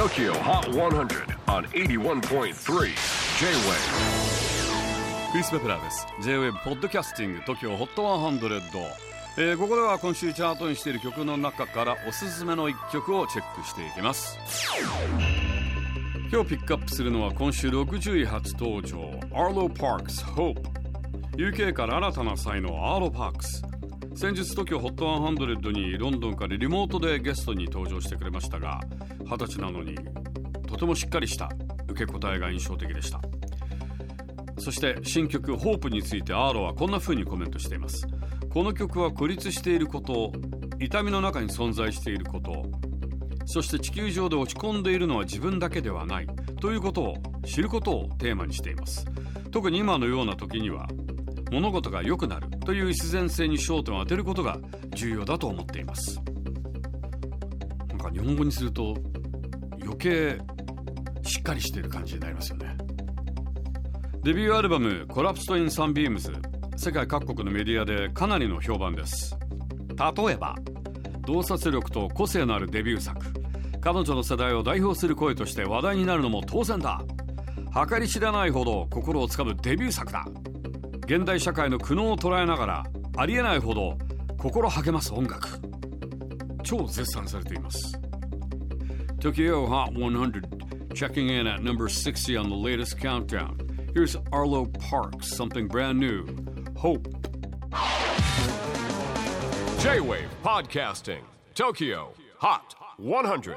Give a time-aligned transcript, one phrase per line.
[0.00, 2.54] TOKYO HOT 100 on 81.3 J-WAVE
[5.30, 6.06] クリス・ベプラーです。
[6.22, 8.80] J-WAVE ポッドキャスティング TOKYO HOT 100、
[9.36, 14.38] えー、ここでは今週チャートにしている曲の中からおすすめの一曲をチェックしていきます。
[16.32, 18.96] 今日ピックアップするのは今週60位初登場
[19.34, 20.62] Arlo Parks Hope
[21.36, 23.62] UK から新たな才能アーロ・パークス
[24.14, 28.80] 先日 TOKYOHOT100 にロンドンからリモートでゲストに登場してくれましたが
[29.24, 29.96] 20歳なのに
[30.68, 31.48] とてもしっかりした
[31.88, 33.20] 受け答えが印象的でした。
[34.58, 38.06] そして新曲「ホープについてアーロはこんな風にコメントしています。
[38.52, 40.32] この曲は孤立していること
[40.80, 42.66] 痛みの中に存在していること
[43.46, 46.26] そして地球上で落ち込んでいるのは自分だけではない
[46.60, 49.06] ということを知ることをテーマにしています。
[49.52, 50.88] 特に今のような時には
[51.52, 54.56] 物事が良くなるという必然性に焦点を当てることが
[54.94, 56.20] 重要だと思っています。
[57.88, 58.94] なんか日本語にすると
[59.82, 60.38] 余計
[61.24, 62.76] しっかりしている感じになりますよね。
[64.22, 66.32] デビューアルバム「Collapsed in Sunbeams」
[66.78, 69.36] 世界各国のメディアでかなりの評判です。
[69.98, 70.54] 例えば
[71.26, 73.26] 洞察力と個性のあるデビュー作
[73.80, 77.02] 彼女の世代を代表する声として話題になるのも当然だ。
[77.88, 80.24] 計り知らないほど心をつかむデビュー作だ。
[81.10, 82.84] 現代社会の苦悩を捉えながら
[83.16, 83.98] ありえないほど
[84.38, 85.58] 心励ます音楽
[86.62, 87.98] 超絶賛されています
[89.18, 93.58] Tokyo Hot 100 checking in at number 60 on the latest countdown
[93.92, 96.24] Here's Arlo Parks, something brand new
[96.76, 97.08] Hope
[99.80, 101.22] J-WAVE PODCASTING
[101.56, 103.56] TOKYO HOT 100